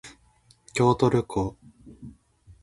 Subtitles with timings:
[0.73, 1.55] 京都旅行